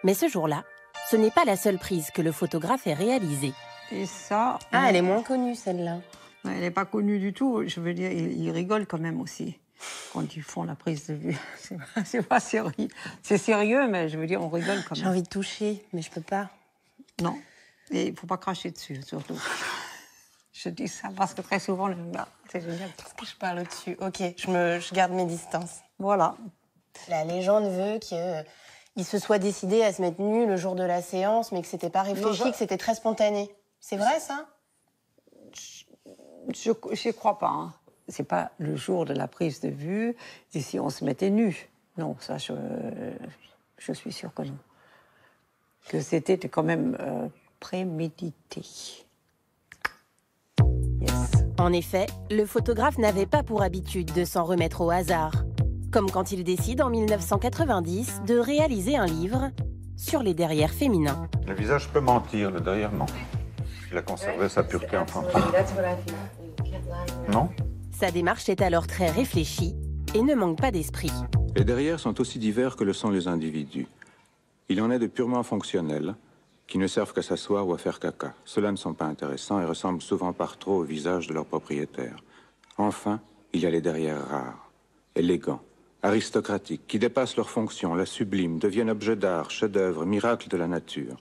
Mais 0.04 0.12
ce 0.12 0.28
jour-là, 0.28 0.62
ce 1.10 1.16
n'est 1.16 1.30
pas 1.30 1.46
la 1.46 1.56
seule 1.56 1.78
prise 1.78 2.10
que 2.10 2.20
le 2.20 2.32
photographe 2.32 2.86
ait 2.86 2.92
réalisée. 2.92 3.54
Et 3.92 4.04
ça. 4.04 4.58
Ah, 4.72 4.90
elle 4.90 4.96
est 4.96 5.02
moins 5.02 5.22
connue 5.22 5.54
celle-là. 5.54 6.00
Elle 6.44 6.60
n'est 6.60 6.70
pas 6.70 6.84
connue 6.84 7.18
du 7.18 7.32
tout. 7.32 7.66
Je 7.66 7.80
veux 7.80 7.94
dire, 7.94 8.12
ils, 8.12 8.50
rigolent 8.50 8.86
quand 8.86 9.00
même 9.00 9.22
aussi 9.22 9.58
quand 10.12 10.36
ils 10.36 10.42
font 10.42 10.64
la 10.64 10.75
prise 10.75 11.06
de 11.06 11.14
vue. 11.14 11.36
C'est 11.56 11.78
pas, 11.78 12.04
c'est 12.04 12.22
pas 12.22 12.40
sérieux. 12.40 12.88
C'est 13.22 13.38
sérieux, 13.38 13.86
mais 13.88 14.10
je 14.10 14.18
veux 14.18 14.26
dire, 14.26 14.42
on 14.42 14.48
rigole 14.48 14.82
quand 14.86 14.94
J'ai 14.94 15.02
même. 15.02 15.12
envie 15.12 15.22
de 15.22 15.28
toucher, 15.28 15.82
mais 15.94 16.02
je 16.02 16.10
peux 16.10 16.20
pas. 16.20 16.50
Non. 17.22 17.36
Et 17.90 18.06
il 18.06 18.12
ne 18.12 18.16
faut 18.16 18.26
pas 18.26 18.36
cracher 18.38 18.70
dessus, 18.70 19.00
surtout. 19.02 19.38
Je 20.52 20.70
dis 20.70 20.88
ça 20.88 21.08
parce 21.14 21.34
que 21.34 21.42
très 21.42 21.58
souvent, 21.60 21.88
disent, 21.88 21.98
Ah, 22.16 22.28
c'est 22.50 22.62
génial. 22.62 22.88
Est-ce 22.88 23.14
que 23.14 23.26
je 23.26 23.36
parle 23.36 23.58
au-dessus 23.58 23.96
Ok, 24.00 24.22
je, 24.38 24.50
me, 24.50 24.80
je 24.80 24.94
garde 24.94 25.12
mes 25.12 25.26
distances. 25.26 25.80
Voilà. 25.98 26.34
La 27.08 27.24
légende 27.24 27.66
veut 27.70 27.98
qu'il 27.98 29.04
se 29.04 29.18
soit 29.18 29.38
décidé 29.38 29.82
à 29.82 29.92
se 29.92 30.00
mettre 30.00 30.18
nu 30.22 30.46
le 30.46 30.56
jour 30.56 30.74
de 30.74 30.82
la 30.82 31.02
séance, 31.02 31.52
mais 31.52 31.60
que 31.60 31.68
c'était 31.68 31.90
pas 31.90 32.02
réfléchi, 32.02 32.34
je- 32.38 32.50
que 32.50 32.56
c'était 32.56 32.78
très 32.78 32.94
spontané. 32.94 33.54
C'est 33.80 33.98
vrai 33.98 34.18
ça? 34.18 34.46
Je 36.54 37.08
n'y 37.08 37.14
crois 37.14 37.38
pas. 37.38 37.48
Hein. 37.50 37.74
C'est 38.08 38.24
pas 38.26 38.50
le 38.58 38.76
jour 38.76 39.04
de 39.04 39.12
la 39.12 39.28
prise 39.28 39.60
de 39.60 39.68
vue, 39.68 40.16
d'ici 40.52 40.80
on 40.80 40.88
se 40.90 41.04
mettait 41.04 41.30
nu. 41.30 41.68
Non, 41.98 42.16
ça, 42.20 42.38
je, 42.38 42.52
je 43.78 43.92
suis 43.92 44.12
sûre 44.12 44.32
que 44.32 44.42
non. 44.42 44.56
Que 45.88 46.00
c'était 46.00 46.38
quand 46.48 46.62
même 46.62 46.96
euh, 47.00 47.28
prémédité. 47.60 48.62
Yes. 51.00 51.44
En 51.58 51.72
effet, 51.72 52.06
le 52.30 52.44
photographe 52.44 52.98
n'avait 52.98 53.26
pas 53.26 53.42
pour 53.42 53.62
habitude 53.62 54.12
de 54.14 54.25
s'en 54.25 54.44
remettre 54.44 54.80
au 54.80 54.90
hasard. 54.90 55.32
Comme 55.90 56.10
quand 56.10 56.32
il 56.32 56.44
décide 56.44 56.82
en 56.82 56.90
1990 56.90 58.22
de 58.26 58.38
réaliser 58.38 58.96
un 58.96 59.06
livre 59.06 59.50
sur 59.96 60.22
les 60.22 60.34
derrières 60.34 60.72
féminins. 60.72 61.28
Le 61.46 61.54
visage 61.54 61.88
peut 61.88 62.00
mentir, 62.00 62.50
le 62.50 62.60
derrière, 62.60 62.92
non. 62.92 63.06
Il 63.90 63.96
a 63.96 64.02
conservé 64.02 64.48
sa 64.48 64.62
pureté 64.62 64.96
enfantine. 64.96 65.40
Non 67.32 67.48
Sa 67.92 68.10
démarche 68.10 68.48
est 68.48 68.60
alors 68.60 68.86
très 68.86 69.10
réfléchie 69.10 69.75
et 70.14 70.22
ne 70.22 70.34
manque 70.34 70.60
pas 70.60 70.70
d'esprit. 70.70 71.12
Les 71.54 71.64
derrières 71.64 72.00
sont 72.00 72.20
aussi 72.20 72.38
divers 72.38 72.76
que 72.76 72.84
le 72.84 72.92
sont 72.92 73.10
les 73.10 73.28
individus. 73.28 73.86
Il 74.68 74.82
en 74.82 74.90
est 74.90 74.98
de 74.98 75.06
purement 75.06 75.42
fonctionnels, 75.42 76.14
qui 76.66 76.78
ne 76.78 76.87
servent 76.87 77.12
qu'à 77.12 77.23
s'asseoir 77.23 77.66
ou 77.66 77.75
à 77.75 77.78
faire 77.78 78.00
caca. 78.00 78.35
Ceux-là 78.44 78.73
ne 78.73 78.76
sont 78.76 78.94
pas 78.94 79.04
intéressants 79.04 79.61
et 79.61 79.64
ressemblent 79.64 80.02
souvent 80.02 80.32
par 80.32 80.58
trop 80.58 80.78
au 80.80 80.82
visage 80.82 81.26
de 81.26 81.35
leur 81.35 81.46
propriétaire. 81.46 82.16
Enfin, 82.78 83.20
il 83.52 83.61
y 83.61 83.66
a 83.66 83.70
les 83.70 83.80
derrières 83.80 84.26
rares, 84.28 84.70
élégants, 85.14 85.62
aristocratiques, 86.02 86.87
qui 86.87 86.99
dépassent 86.99 87.37
leur 87.37 87.50
fonction, 87.50 87.94
la 87.94 88.06
subliment, 88.06 88.58
deviennent 88.58 88.90
objets 88.90 89.16
d'art, 89.16 89.50
chefs-d'œuvre, 89.50 90.04
miracles 90.04 90.49
de 90.49 90.56
la 90.56 90.66
nature. 90.66 91.16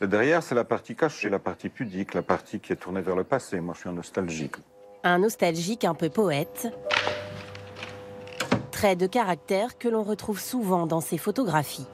Le 0.00 0.08
derrière, 0.08 0.42
c'est 0.42 0.54
la 0.54 0.64
partie 0.64 0.96
cachée, 0.96 1.30
la 1.30 1.38
partie 1.38 1.68
pudique, 1.68 2.14
la 2.14 2.22
partie 2.22 2.58
qui 2.60 2.72
est 2.72 2.76
tournée 2.76 3.00
vers 3.00 3.16
le 3.16 3.24
passé. 3.24 3.60
Moi, 3.60 3.74
je 3.74 3.80
suis 3.80 3.88
un 3.88 3.92
nostalgique. 3.92 4.56
Un 5.04 5.18
nostalgique 5.18 5.84
un 5.84 5.94
peu 5.94 6.10
poète. 6.10 6.68
Trait 8.72 8.96
de 8.96 9.06
caractère 9.06 9.78
que 9.78 9.88
l'on 9.88 10.02
retrouve 10.02 10.40
souvent 10.40 10.86
dans 10.86 11.00
ses 11.00 11.16
photographies. 11.16 11.86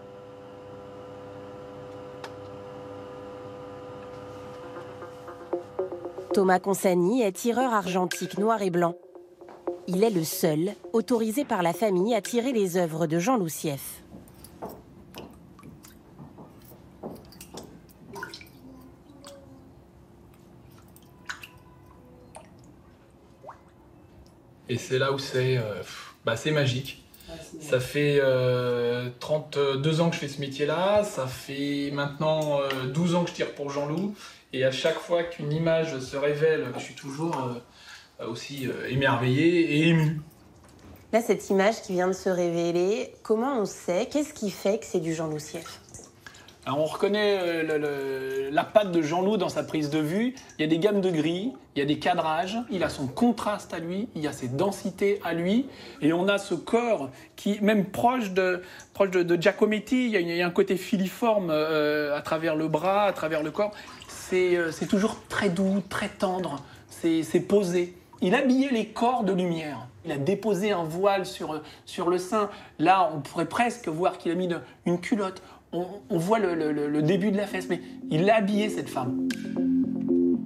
Thomas 6.32 6.60
Consani 6.60 7.22
est 7.22 7.32
tireur 7.32 7.74
argentique 7.74 8.38
noir 8.38 8.62
et 8.62 8.70
blanc. 8.70 8.94
Il 9.88 10.04
est 10.04 10.10
le 10.10 10.22
seul 10.22 10.74
autorisé 10.92 11.44
par 11.44 11.64
la 11.64 11.72
famille 11.72 12.14
à 12.14 12.20
tirer 12.20 12.52
les 12.52 12.76
œuvres 12.76 13.08
de 13.08 13.18
Jean 13.18 13.36
Loussieff. 13.36 14.04
Et 24.68 24.78
c'est 24.78 25.00
là 25.00 25.12
où 25.12 25.18
c'est 25.18 25.58
euh, 25.58 25.82
bah, 26.24 26.36
c'est 26.36 26.52
magique. 26.52 27.02
Ça 27.60 27.80
fait 27.80 28.18
euh, 28.22 29.08
32 29.18 30.00
ans 30.00 30.10
que 30.10 30.14
je 30.14 30.20
fais 30.20 30.28
ce 30.28 30.40
métier-là, 30.40 31.02
ça 31.04 31.26
fait 31.26 31.90
maintenant 31.92 32.60
euh, 32.60 32.86
12 32.86 33.14
ans 33.14 33.24
que 33.24 33.30
je 33.30 33.34
tire 33.34 33.54
pour 33.54 33.70
Jean-Loup, 33.70 34.14
et 34.52 34.64
à 34.64 34.70
chaque 34.70 34.98
fois 34.98 35.22
qu'une 35.24 35.52
image 35.52 35.98
se 35.98 36.16
révèle, 36.16 36.66
je 36.76 36.80
suis 36.80 36.94
toujours 36.94 37.36
euh, 38.20 38.26
aussi 38.26 38.66
euh, 38.66 38.88
émerveillé 38.88 39.60
et 39.60 39.88
ému. 39.88 40.20
Là, 41.12 41.20
cette 41.20 41.50
image 41.50 41.82
qui 41.82 41.92
vient 41.92 42.06
de 42.06 42.12
se 42.12 42.28
révéler, 42.28 43.12
comment 43.22 43.60
on 43.60 43.64
sait? 43.64 44.08
Qu'est-ce 44.10 44.32
qui 44.32 44.50
fait 44.50 44.78
que 44.78 44.86
c'est 44.86 45.00
du 45.00 45.12
Jean 45.12 45.26
Loussieff 45.26 45.80
On 46.66 46.84
reconnaît 46.84 47.38
euh, 47.40 48.50
la 48.52 48.64
patte 48.64 48.92
de 48.92 49.00
Jean-Loup 49.00 49.38
dans 49.38 49.48
sa 49.48 49.62
prise 49.62 49.88
de 49.88 49.98
vue. 49.98 50.34
Il 50.58 50.62
y 50.62 50.64
a 50.64 50.68
des 50.68 50.78
gammes 50.78 51.00
de 51.00 51.10
gris, 51.10 51.54
il 51.74 51.78
y 51.78 51.82
a 51.82 51.86
des 51.86 51.98
cadrages, 51.98 52.58
il 52.70 52.84
a 52.84 52.90
son 52.90 53.06
contraste 53.06 53.72
à 53.72 53.78
lui, 53.78 54.08
il 54.14 54.22
y 54.22 54.26
a 54.26 54.32
ses 54.32 54.48
densités 54.48 55.20
à 55.24 55.32
lui. 55.32 55.66
Et 56.02 56.12
on 56.12 56.28
a 56.28 56.36
ce 56.36 56.54
corps 56.54 57.10
qui, 57.34 57.58
même 57.62 57.86
proche 57.86 58.32
de, 58.32 58.62
proche 58.92 59.10
de, 59.10 59.40
Giacometti, 59.40 60.10
il 60.10 60.20
y, 60.20 60.42
a, 60.42 60.46
un 60.46 60.50
côté 60.50 60.76
filiforme 60.76 61.48
euh, 61.50 62.16
à 62.16 62.20
travers 62.20 62.56
le 62.56 62.68
bras, 62.68 63.04
à 63.04 63.12
travers 63.12 63.42
le 63.42 63.50
corps. 63.50 63.72
C'est 64.08 64.56
euh, 64.56 64.70
toujours 64.88 65.16
très 65.30 65.48
doux, 65.48 65.82
très 65.88 66.08
tendre, 66.08 66.62
c'est 66.90 67.40
posé. 67.40 67.94
Il 68.20 68.34
habillait 68.34 68.70
les 68.70 68.86
corps 68.88 69.24
de 69.24 69.32
lumière. 69.32 69.86
Il 70.04 70.12
a 70.12 70.18
déposé 70.18 70.72
un 70.72 70.84
voile 70.84 71.24
sur, 71.24 71.62
sur 71.86 72.10
le 72.10 72.18
sein. 72.18 72.50
Là, 72.78 73.10
on 73.14 73.20
pourrait 73.20 73.48
presque 73.48 73.88
voir 73.88 74.18
qu'il 74.18 74.30
a 74.30 74.34
mis 74.34 74.48
une 74.84 75.00
culotte. 75.00 75.42
On, 75.72 75.86
on 76.08 76.18
voit 76.18 76.38
le, 76.38 76.54
le- 76.54 76.72
le- 76.72 76.88
le 76.88 77.02
début 77.02 77.30
de 77.30 77.36
la 77.36 77.46
fesse, 77.46 77.68
mais 77.68 77.80
il 78.10 78.28
a 78.28 78.36
habillé 78.36 78.68
cette 78.68 78.88
femme. 78.88 79.28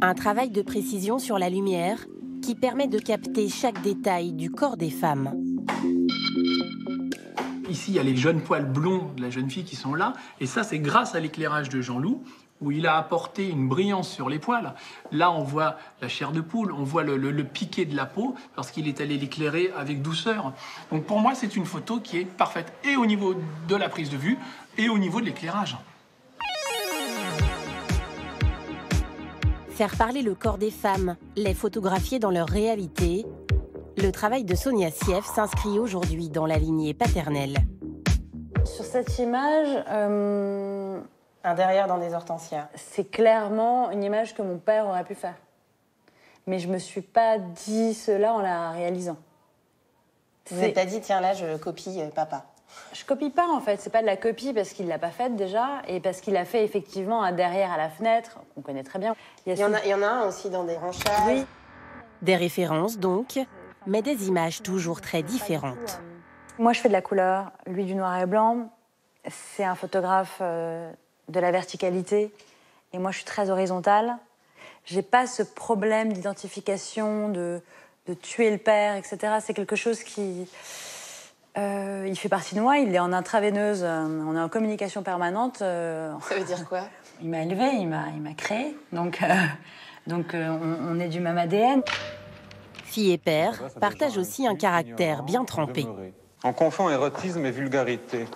Un 0.02 0.14
travail 0.14 0.50
de 0.50 0.61
précision 0.61 1.19
sur 1.19 1.38
la 1.38 1.49
lumière 1.49 2.04
qui 2.43 2.54
permet 2.54 2.88
de 2.88 2.99
capter 2.99 3.49
chaque 3.49 3.81
détail 3.83 4.33
du 4.33 4.50
corps 4.50 4.76
des 4.76 4.90
femmes. 4.90 5.33
Ici, 7.71 7.93
il 7.93 7.95
y 7.95 7.99
a 7.99 8.02
les 8.02 8.16
jeunes 8.16 8.40
poils 8.43 8.71
blonds 8.71 9.11
de 9.16 9.23
la 9.23 9.31
jeune 9.31 9.49
fille 9.49 9.64
qui 9.64 9.76
sont 9.76 9.95
là. 9.95 10.12
Et 10.40 10.47
ça, 10.47 10.62
c'est 10.62 10.78
grâce 10.78 11.14
à 11.14 11.21
l'éclairage 11.21 11.71
de 11.71 11.81
Jean-Loup, 11.81 12.23
où 12.64 12.73
il 12.73 12.87
a 12.87 12.97
apporté 12.97 13.49
une 13.49 13.68
brillance 13.68 14.09
sur 14.09 14.28
les 14.28 14.38
poils. 14.38 14.75
Là, 15.12 15.30
on 15.30 15.42
voit 15.42 15.76
la 16.00 16.09
chair 16.09 16.33
de 16.33 16.40
poule, 16.40 16.73
on 16.73 16.83
voit 16.83 17.02
le, 17.02 17.16
le- 17.16 17.30
le 17.30 17.44
piqué 17.44 17.85
de 17.85 17.94
la 17.94 18.06
peau, 18.06 18.35
parce 18.56 18.71
qu'il 18.71 18.88
est 18.88 19.00
allé 19.00 19.18
l'éclairer 19.18 19.71
avec 19.76 20.00
douceur. 20.02 20.52
Donc 20.90 21.04
pour 21.04 21.21
moi, 21.21 21.35
c'est 21.35 21.54
une 21.56 21.66
photo 21.66 22.00
qui 22.00 22.18
est 22.18 22.25
parfaite, 22.25 22.73
et 22.85 22.97
au 22.97 23.04
niveau 23.06 23.35
de 23.68 23.76
la 23.76 23.88
prise 23.88 24.09
de 24.11 24.16
vue, 24.16 24.38
et 24.78 24.88
au 24.88 24.99
niveau 24.99 25.21
de 25.21 25.26
l'éclairage. 25.26 25.76
Faire 29.68 29.97
parler 29.97 30.23
le 30.23 30.35
corps 30.35 30.59
des 30.59 30.71
femmes, 30.71 31.16
les 31.37 31.52
photographier 31.52 32.18
dans 32.18 32.30
leur 32.30 32.49
réalité. 32.49 33.26
Le 33.99 34.11
travail 34.11 34.44
de 34.44 34.54
Sonia 34.54 34.90
Sieff 34.90 35.25
s'inscrit 35.25 35.78
aujourd'hui 35.78 36.28
dans 36.28 36.47
la 36.47 36.59
lignée 36.59 36.94
paternelle. 36.94 37.59
Sur 38.64 38.85
cette 38.85 39.18
image, 39.18 39.85
euh, 39.90 40.74
Un 41.45 41.55
derrière 41.55 41.87
dans 41.87 41.99
des 41.99 42.15
hortensias. 42.15 42.69
c'est 42.75 43.05
clairement 43.11 43.91
une 43.91 44.03
image 44.03 44.35
que 44.35 44.43
mon 44.43 44.59
père 44.59 44.87
aurait 44.87 45.05
pu 45.05 45.15
faire. 45.15 45.35
Mais 46.47 46.59
je 46.59 46.69
me 46.69 46.79
suis 46.79 47.03
pas 47.03 47.39
dit 47.39 47.95
cela 47.95 48.33
en 48.35 48.41
la 48.41 48.71
réalisant. 48.71 49.17
Tu 50.45 50.55
C'est- 50.55 50.73
t'as 50.73 50.85
dit, 50.85 51.01
tiens, 51.01 51.21
là, 51.21 51.33
je 51.35 51.57
copie 51.57 52.01
euh, 52.01 52.09
papa. 52.11 52.45
Je 52.93 53.05
copie 53.05 53.31
pas 53.31 53.47
en 53.47 53.61
fait, 53.61 53.81
c'est 53.81 53.91
pas 53.91 54.01
de 54.01 54.07
la 54.07 54.17
copie 54.17 54.53
parce 54.53 54.71
qu'il 54.71 54.89
l'a 54.89 54.99
pas 54.99 55.11
faite 55.11 55.37
déjà 55.37 55.83
et 55.87 56.01
parce 56.01 56.21
qu'il 56.21 56.37
a 56.37 56.45
fait 56.45 56.65
effectivement 56.65 57.23
un 57.23 57.31
derrière 57.33 57.71
à 57.73 57.77
la 57.77 57.89
fenêtre, 57.89 58.41
qu'on 58.55 58.63
connaît 58.63 58.83
très 58.83 58.99
bien. 58.99 59.15
Il 59.47 59.57
y, 59.59 59.65
en 59.65 59.73
a, 59.73 59.83
il 59.85 59.91
y 59.91 59.95
en 59.95 60.03
a 60.03 60.07
un 60.09 60.27
aussi 60.27 60.51
dans 60.51 60.65
des 60.65 60.75
branchages. 60.77 61.13
Oui. 61.27 61.47
Des 62.23 62.35
références 62.37 62.99
donc, 62.99 63.39
mais 63.87 64.03
des 64.03 64.27
images 64.29 64.63
toujours 64.63 65.01
très 65.01 65.23
différentes. 65.23 66.01
Moi, 66.59 66.73
je 66.73 66.81
fais 66.81 66.89
de 66.89 66.95
la 66.95 67.03
couleur, 67.03 67.53
lui 67.67 67.85
du 67.85 67.95
noir 67.95 68.19
et 68.19 68.27
blanc. 68.27 68.71
C'est 69.29 69.65
un 69.65 69.75
photographe 69.75 70.39
euh, 70.41 70.91
de 71.28 71.40
la 71.40 71.50
verticalité 71.50 72.31
et 72.93 72.99
moi, 72.99 73.11
je 73.11 73.16
suis 73.16 73.25
très 73.25 73.50
horizontale. 73.50 74.16
J'ai 74.85 75.02
pas 75.02 75.26
ce 75.26 75.43
problème 75.43 76.12
d'identification, 76.12 77.28
de, 77.31 77.61
de 78.07 78.14
tuer 78.14 78.50
le 78.50 78.59
père, 78.59 78.97
etc. 78.97 79.19
C'est 79.40 79.54
quelque 79.54 79.76
chose 79.76 80.02
qui. 80.02 80.47
euh, 81.57 82.04
il 82.07 82.16
fait 82.19 82.28
partie 82.28 82.54
de 82.54 82.61
moi, 82.61 82.78
il 82.78 82.95
est 82.95 82.99
en 82.99 83.12
intraveineuse, 83.12 83.83
euh, 83.83 84.04
on 84.26 84.37
est 84.37 84.40
en 84.40 84.49
communication 84.49 85.02
permanente. 85.02 85.62
euh, 85.62 86.12
Ça 86.28 86.35
veut 86.37 86.45
dire 86.45 86.69
quoi? 86.69 86.83
Il 87.23 87.31
m'a 87.31 87.43
élevé, 87.43 87.64
il 87.78 87.87
m'a, 87.88 88.07
il 88.12 88.21
m'a 88.21 88.35
créé, 88.35 88.76
donc, 88.93 89.23
euh, 89.23 89.33
donc 90.09 90.35
euh, 90.35 90.49
on, 90.50 90.97
on 90.97 91.00
est 91.00 91.07
du 91.09 91.21
même 91.21 91.38
ADN. 91.38 91.81
Fille 92.85 93.12
et 93.12 93.19
père 93.19 93.62
partagent 93.81 94.19
aussi 94.19 94.47
un 94.49 94.57
caractère 94.57 95.23
bien 95.23 95.45
trempé. 95.45 95.87
On 96.43 96.52
confond 96.52 96.90
érotisme 96.90 97.47
et 97.47 97.52
vulgarité. 97.52 98.26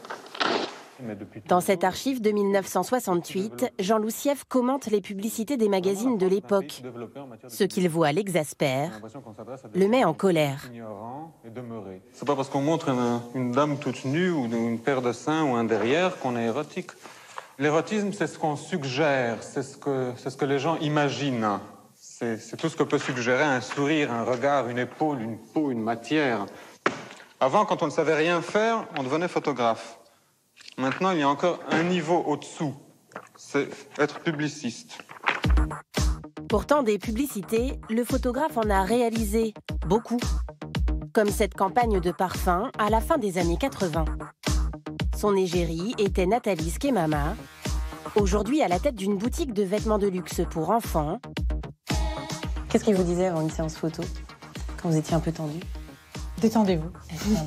Dans 1.48 1.60
cette 1.60 1.84
archive 1.84 2.20
de 2.20 2.30
1968, 2.30 3.72
Jean 3.78 3.98
Loussieff 3.98 4.44
commente 4.44 4.86
les 4.86 5.00
publicités 5.00 5.56
des 5.56 5.68
magazines 5.68 6.18
de 6.18 6.26
l'époque. 6.26 6.82
Ce 7.48 7.64
qu'il 7.64 7.88
voit 7.88 8.12
l'exaspère, 8.12 9.00
le 9.74 9.88
met 9.88 10.04
en 10.04 10.14
colère. 10.14 10.70
C'est 12.12 12.26
pas 12.26 12.36
parce 12.36 12.48
qu'on 12.48 12.62
montre 12.62 12.88
une, 12.88 13.20
une 13.34 13.52
dame 13.52 13.78
toute 13.78 14.04
nue 14.04 14.30
ou 14.30 14.46
une 14.46 14.78
paire 14.78 15.02
de 15.02 15.12
seins 15.12 15.44
ou 15.44 15.54
un 15.54 15.64
derrière 15.64 16.18
qu'on 16.18 16.36
est 16.36 16.44
érotique. 16.44 16.90
L'érotisme, 17.58 18.12
c'est 18.12 18.28
ce 18.28 18.38
qu'on 18.38 18.56
suggère, 18.56 19.42
c'est 19.42 19.62
ce 19.62 19.76
que, 19.76 20.12
c'est 20.16 20.30
ce 20.30 20.36
que 20.36 20.44
les 20.44 20.58
gens 20.58 20.76
imaginent. 20.76 21.58
C'est 21.96 22.38
c'est 22.38 22.56
tout 22.56 22.68
ce 22.68 22.76
que 22.76 22.82
peut 22.82 22.98
suggérer 22.98 23.44
un 23.44 23.60
sourire, 23.60 24.12
un 24.12 24.24
regard, 24.24 24.68
une 24.68 24.78
épaule, 24.78 25.22
une 25.22 25.38
peau, 25.38 25.70
une 25.70 25.80
matière. 25.80 26.46
Avant, 27.40 27.64
quand 27.64 27.82
on 27.82 27.86
ne 27.86 27.92
savait 27.92 28.14
rien 28.14 28.42
faire, 28.42 28.86
on 28.98 29.04
devenait 29.04 29.28
photographe. 29.28 29.97
Maintenant, 30.78 31.10
il 31.10 31.18
y 31.18 31.22
a 31.22 31.28
encore 31.28 31.58
un 31.72 31.82
niveau 31.82 32.22
au-dessous. 32.24 32.72
C'est 33.34 33.68
être 33.98 34.20
publiciste. 34.20 34.98
Pourtant, 36.48 36.84
des 36.84 36.98
publicités, 36.98 37.72
le 37.90 38.04
photographe 38.04 38.56
en 38.56 38.70
a 38.70 38.84
réalisé 38.84 39.54
beaucoup. 39.88 40.20
Comme 41.12 41.30
cette 41.30 41.54
campagne 41.54 41.98
de 41.98 42.12
parfum 42.12 42.70
à 42.78 42.90
la 42.90 43.00
fin 43.00 43.18
des 43.18 43.38
années 43.38 43.56
80. 43.56 44.04
Son 45.16 45.34
égérie 45.34 45.96
était 45.98 46.26
Nathalie 46.26 46.70
Skemama, 46.70 47.34
aujourd'hui 48.14 48.62
à 48.62 48.68
la 48.68 48.78
tête 48.78 48.94
d'une 48.94 49.18
boutique 49.18 49.52
de 49.52 49.64
vêtements 49.64 49.98
de 49.98 50.06
luxe 50.06 50.42
pour 50.48 50.70
enfants. 50.70 51.18
Qu'est-ce 52.68 52.84
qu'il 52.84 52.94
vous 52.94 53.02
disait 53.02 53.26
avant 53.26 53.40
une 53.40 53.50
séance 53.50 53.76
photo 53.76 54.04
Quand 54.80 54.90
vous 54.90 54.96
étiez 54.96 55.16
un 55.16 55.20
peu 55.20 55.32
tendu? 55.32 55.58
Détendez-vous. 56.40 56.90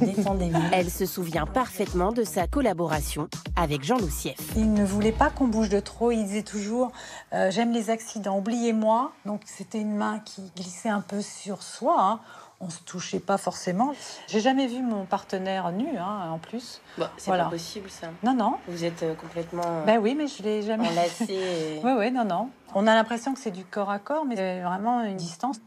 Détendez-vous. 0.05 0.61
Elle 0.73 0.89
se 0.89 1.05
souvient 1.05 1.45
parfaitement 1.45 2.11
de 2.11 2.23
sa 2.23 2.45
collaboration 2.47 3.29
avec 3.55 3.83
Jean 3.83 3.97
Loussieff. 3.97 4.37
Il 4.57 4.73
ne 4.73 4.83
voulait 4.83 5.13
pas 5.13 5.29
qu'on 5.29 5.47
bouge 5.47 5.69
de 5.69 5.79
trop. 5.79 6.11
Il 6.11 6.25
disait 6.25 6.43
toujours 6.43 6.91
euh, 7.33 7.49
J'aime 7.51 7.71
les 7.71 7.89
accidents, 7.89 8.37
oubliez-moi. 8.37 9.11
Donc 9.25 9.41
c'était 9.45 9.79
une 9.79 9.95
main 9.95 10.19
qui 10.19 10.41
glissait 10.57 10.89
un 10.89 11.01
peu 11.01 11.21
sur 11.21 11.63
soi. 11.63 11.95
hein. 11.99 12.19
On 12.63 12.69
se 12.69 12.79
touchait 12.81 13.19
pas 13.19 13.37
forcément. 13.39 13.93
J'ai 14.27 14.39
jamais 14.39 14.67
vu 14.67 14.83
mon 14.83 15.05
partenaire 15.05 15.71
nu, 15.71 15.97
hein, 15.97 16.29
en 16.31 16.37
plus. 16.37 16.79
Bon, 16.97 17.07
c'est 17.17 17.27
Voilà. 17.31 17.45
pas 17.45 17.49
possible 17.51 17.89
ça. 17.89 18.07
Non, 18.23 18.35
non. 18.35 18.57
Vous 18.67 18.83
êtes 18.83 19.01
euh, 19.01 19.15
complètement 19.15 19.83
Ben 19.87 19.99
oui, 19.99 20.13
mais 20.15 20.27
je 20.27 20.43
l'ai 20.43 20.61
jamais. 20.61 20.87
enlacé. 20.89 21.25
et- 21.33 21.79
Oui, 21.83 21.91
oui, 21.97 22.11
non, 22.11 22.23
non. 22.25 22.49
On 22.75 22.85
a 22.85 22.93
l'impression 22.93 23.33
que 23.33 23.39
c'est 23.39 23.49
du 23.51 23.63
corps 23.65 23.89
à 23.89 23.97
corps, 23.99 24.25
mais 24.25 24.35
c'est 24.35 24.61
vraiment 24.61 25.01
une 25.03 25.17
distance. 25.17 25.57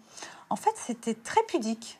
En 0.51 0.57
fait, 0.57 0.71
c'était 0.77 1.15
très 1.15 1.41
pudique. 1.49 1.99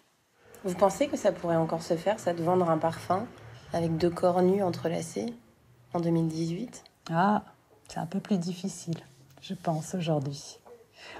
Vous 0.65 0.75
pensez 0.75 1.09
que 1.09 1.17
ça 1.17 1.31
pourrait 1.31 1.57
encore 1.57 1.83
se 1.83 1.95
faire, 1.95 2.19
ça, 2.19 2.33
de 2.33 2.43
vendre 2.43 2.71
un 2.71 2.79
parfum 2.79 3.27
avec 3.75 3.99
deux 3.99 4.09
corps 4.09 4.41
nus 4.41 4.63
entrelacés 4.63 5.27
en 5.93 6.01
2018 6.01 6.85
Ah, 7.11 7.43
c'est 7.89 7.99
un 7.99 8.07
peu 8.07 8.19
plus 8.19 8.39
difficile, 8.39 8.99
je 9.43 9.53
pense, 9.53 9.95
aujourd'hui. 9.95 10.59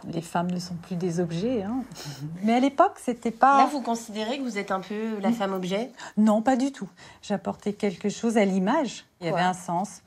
Les 0.09 0.23
femmes 0.23 0.51
ne 0.51 0.59
sont 0.59 0.77
plus 0.77 0.97
des 0.97 1.21
objets. 1.21 1.63
Hein. 1.63 1.83
Mais 2.43 2.55
à 2.55 2.61
l'époque, 2.61 2.99
c'était 2.99 3.31
pas. 3.31 3.59
Là, 3.59 3.69
vous 3.71 3.83
considérez 3.83 4.39
que 4.39 4.43
vous 4.43 4.57
êtes 4.57 4.71
un 4.71 4.81
peu 4.81 5.19
la 5.21 5.31
femme 5.31 5.53
objet? 5.53 5.93
Non, 6.17 6.41
pas 6.41 6.57
du 6.57 6.73
tout. 6.73 6.89
J'apportais 7.21 7.75
quelque 7.75 8.09
chose 8.09 8.39
à 8.39 8.47
l'image. 8.47 9.05
Il 9.21 9.27
y 9.27 9.31
avait 9.31 9.43
un 9.43 9.53
sens. 9.53 10.01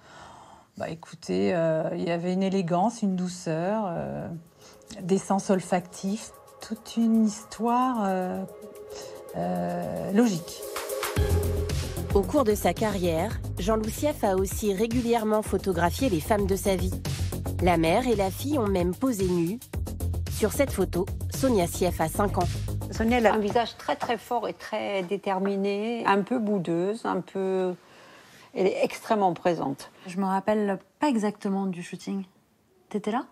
Bah 0.77 0.89
écoutez, 0.89 1.53
euh, 1.53 1.89
il 1.93 2.03
y 2.03 2.11
avait 2.11 2.33
une 2.33 2.43
élégance, 2.43 3.01
une 3.01 3.15
douceur, 3.15 3.85
euh, 3.87 4.27
des 5.01 5.17
sens 5.17 5.49
olfactifs, 5.49 6.31
toute 6.61 6.97
une 6.97 7.25
histoire 7.25 8.03
euh, 8.05 8.43
euh, 9.37 10.11
logique. 10.11 10.61
Au 12.13 12.21
cours 12.21 12.43
de 12.43 12.55
sa 12.55 12.73
carrière, 12.73 13.39
Jean 13.59 13.75
Loussieff 13.75 14.23
a 14.23 14.35
aussi 14.35 14.73
régulièrement 14.73 15.41
photographié 15.43 16.09
les 16.09 16.19
femmes 16.19 16.47
de 16.47 16.55
sa 16.55 16.75
vie. 16.75 16.93
La 17.61 17.77
mère 17.77 18.07
et 18.07 18.15
la 18.15 18.31
fille 18.31 18.57
ont 18.57 18.67
même 18.67 18.95
posé 18.95 19.25
nues. 19.25 19.59
Sur 20.31 20.51
cette 20.51 20.71
photo, 20.71 21.05
Sonia 21.35 21.67
Sieff 21.67 22.01
a 22.01 22.07
5 22.07 22.37
ans. 22.39 22.47
Sonia 22.91 23.17
elle 23.17 23.27
a 23.27 23.33
un 23.33 23.39
visage 23.39 23.77
très 23.77 23.95
très 23.95 24.17
fort 24.17 24.47
et 24.47 24.53
très 24.53 25.03
déterminé, 25.03 26.03
un 26.05 26.21
peu 26.21 26.39
boudeuse, 26.39 27.05
un 27.05 27.21
peu. 27.21 27.73
Elle 28.55 28.67
est 28.67 28.83
extrêmement 28.83 29.33
présente. 29.33 29.91
Je 30.07 30.17
me 30.17 30.25
rappelle 30.25 30.79
pas 30.99 31.09
exactement 31.09 31.65
du 31.65 31.83
shooting. 31.83 32.23
T'étais 32.89 33.11
là? 33.11 33.25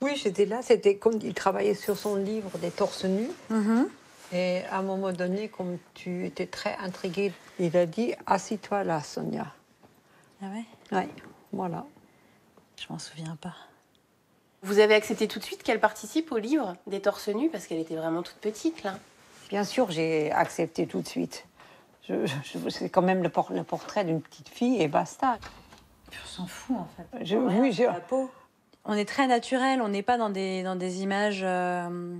Oui, 0.00 0.12
j'étais 0.16 0.44
là. 0.44 0.60
C'était 0.62 0.96
comme 0.96 1.18
il 1.22 1.34
travaillait 1.34 1.74
sur 1.74 1.96
son 1.96 2.16
livre 2.16 2.58
des 2.58 2.70
torses 2.70 3.04
nus. 3.04 3.30
Et 4.32 4.62
à 4.70 4.78
un 4.78 4.82
moment 4.82 5.12
donné, 5.12 5.48
comme 5.48 5.78
tu 5.94 6.26
étais 6.26 6.46
très 6.46 6.74
intriguée, 6.76 7.32
il 7.58 7.76
a 7.76 7.86
dit 7.86 8.14
Assis-toi 8.26 8.84
là, 8.84 9.00
Sonia. 9.00 9.46
Ah 10.42 10.46
ouais? 10.46 10.64
Oui, 10.92 11.08
voilà. 11.52 11.84
Je 12.80 12.86
m'en 12.90 12.98
souviens 12.98 13.36
pas. 13.40 13.54
Vous 14.62 14.78
avez 14.78 14.94
accepté 14.94 15.28
tout 15.28 15.38
de 15.38 15.44
suite 15.44 15.62
qu'elle 15.62 15.78
participe 15.80 16.32
au 16.32 16.38
livre 16.38 16.74
des 16.86 17.00
torses 17.00 17.28
nus 17.28 17.50
parce 17.50 17.66
qu'elle 17.66 17.78
était 17.78 17.96
vraiment 17.96 18.22
toute 18.22 18.36
petite 18.36 18.82
là? 18.82 18.98
Bien 19.50 19.62
sûr, 19.62 19.90
j'ai 19.90 20.32
accepté 20.32 20.86
tout 20.86 21.02
de 21.02 21.06
suite. 21.06 21.44
Je- 22.08 22.26
je- 22.26 22.68
c'est 22.70 22.88
quand 22.88 23.02
même 23.02 23.22
le, 23.22 23.28
por- 23.28 23.52
le 23.52 23.62
portrait 23.62 24.04
d'une 24.04 24.20
petite 24.22 24.48
fille 24.48 24.80
et 24.80 24.88
basta. 24.88 25.38
On 26.10 26.26
s'en 26.26 26.46
fout 26.46 26.76
en 26.76 26.88
fait. 26.96 27.24
Je- 27.24 27.36
oui, 27.36 27.72
j'ai- 27.72 27.88
On 28.86 28.94
est 28.94 29.04
très 29.04 29.26
naturel, 29.26 29.80
on 29.82 29.88
n'est 29.88 30.02
pas 30.02 30.16
dans 30.18 30.30
des, 30.30 30.62
dans 30.62 30.76
des 30.76 31.02
images 31.02 31.40
euh, 31.42 32.16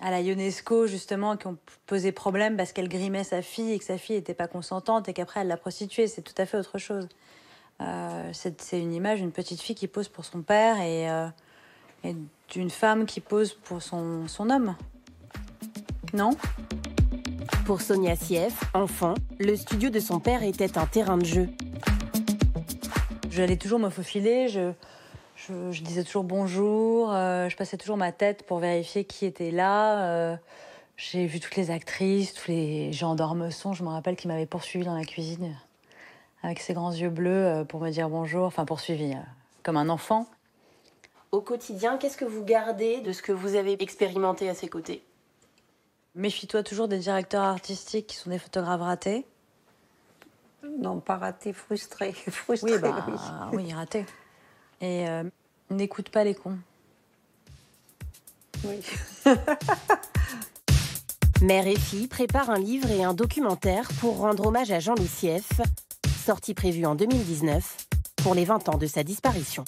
à 0.00 0.10
la 0.10 0.22
UNESCO 0.22 0.86
justement 0.86 1.36
qui 1.36 1.46
ont 1.46 1.56
posé 1.86 2.12
problème 2.12 2.56
parce 2.56 2.72
qu'elle 2.72 2.88
grimait 2.88 3.24
sa 3.24 3.42
fille 3.42 3.72
et 3.72 3.78
que 3.78 3.84
sa 3.84 3.98
fille 3.98 4.16
n'était 4.16 4.34
pas 4.34 4.46
consentante 4.46 5.08
et 5.08 5.12
qu'après 5.12 5.40
elle 5.40 5.48
l'a 5.48 5.56
prostituée. 5.56 6.06
C'est 6.06 6.22
tout 6.22 6.34
à 6.38 6.46
fait 6.46 6.56
autre 6.56 6.78
chose. 6.78 7.08
Euh, 7.80 8.30
c'est 8.32 8.80
une 8.80 8.92
image 8.92 9.20
d'une 9.20 9.32
petite 9.32 9.60
fille 9.60 9.74
qui 9.74 9.86
pose 9.86 10.08
pour 10.08 10.24
son 10.24 10.42
père 10.42 10.80
et, 10.80 11.10
euh, 11.10 11.28
et 12.04 12.16
d'une 12.50 12.70
femme 12.70 13.06
qui 13.06 13.20
pose 13.20 13.54
pour 13.54 13.82
son, 13.82 14.26
son 14.28 14.50
homme. 14.50 14.76
Non? 16.14 16.30
Pour 17.66 17.82
Sonia 17.82 18.16
Sieff, 18.16 18.64
enfant, 18.74 19.14
le 19.38 19.54
studio 19.56 19.90
de 19.90 20.00
son 20.00 20.20
père 20.20 20.42
était 20.42 20.78
un 20.78 20.86
terrain 20.86 21.18
de 21.18 21.24
jeu. 21.24 21.48
J'allais 23.30 23.56
toujours 23.56 23.78
me 23.78 23.90
faufiler, 23.90 24.48
je, 24.48 24.72
je, 25.48 25.72
je 25.72 25.82
disais 25.82 26.04
toujours 26.04 26.24
bonjour, 26.24 27.12
euh, 27.12 27.48
je 27.48 27.56
passais 27.56 27.76
toujours 27.76 27.96
ma 27.96 28.12
tête 28.12 28.44
pour 28.46 28.58
vérifier 28.58 29.04
qui 29.04 29.26
était 29.26 29.50
là. 29.50 30.04
euh, 30.06 30.36
J'ai 30.96 31.26
vu 31.26 31.40
toutes 31.40 31.56
les 31.56 31.70
actrices, 31.70 32.34
tous 32.34 32.48
les 32.50 32.92
gens 32.92 33.14
d'Ormesson, 33.14 33.72
je 33.72 33.82
me 33.84 33.88
rappelle, 33.88 34.16
qui 34.16 34.28
m'avaient 34.28 34.46
poursuivi 34.46 34.84
dans 34.84 34.96
la 34.96 35.04
cuisine 35.04 35.54
avec 36.42 36.60
ses 36.60 36.72
grands 36.72 36.92
yeux 36.92 37.10
bleus 37.10 37.46
euh, 37.46 37.64
pour 37.64 37.80
me 37.80 37.90
dire 37.90 38.08
bonjour, 38.08 38.46
enfin 38.46 38.64
poursuivi 38.64 39.12
euh, 39.12 39.18
comme 39.62 39.76
un 39.76 39.88
enfant. 39.88 40.26
Au 41.32 41.40
quotidien, 41.40 41.98
qu'est-ce 41.98 42.16
que 42.16 42.24
vous 42.24 42.44
gardez 42.44 43.00
de 43.00 43.12
ce 43.12 43.22
que 43.22 43.32
vous 43.32 43.54
avez 43.54 43.82
expérimenté 43.82 44.48
à 44.48 44.54
ses 44.54 44.68
côtés? 44.68 45.02
Méfie-toi 46.14 46.62
toujours 46.62 46.88
des 46.88 46.98
directeurs 46.98 47.42
artistiques 47.42 48.06
qui 48.06 48.16
sont 48.16 48.30
des 48.30 48.38
photographes 48.38 48.80
ratés. 48.80 49.26
Non, 50.78 51.00
pas 51.00 51.16
raté, 51.16 51.52
frustré. 51.52 52.12
frustré 52.30 52.72
Oui, 52.72 52.78
bah, 52.80 53.50
oui, 53.52 53.72
ratés. 53.72 54.06
Et 54.80 55.08
euh, 55.08 55.24
n'écoute 55.70 56.08
pas 56.10 56.24
les 56.24 56.34
cons. 56.34 56.58
Oui. 58.64 58.80
Mère 61.42 61.68
et 61.68 61.76
fille 61.76 62.08
préparent 62.08 62.50
un 62.50 62.58
livre 62.58 62.90
et 62.90 63.04
un 63.04 63.14
documentaire 63.14 63.88
pour 64.00 64.18
rendre 64.18 64.46
hommage 64.46 64.72
à 64.72 64.80
Jean 64.80 64.94
Loussieff, 64.96 65.48
sortie 66.24 66.54
prévue 66.54 66.84
en 66.84 66.96
2019 66.96 67.86
pour 68.16 68.34
les 68.34 68.44
20 68.44 68.68
ans 68.70 68.78
de 68.78 68.86
sa 68.86 69.04
disparition. 69.04 69.64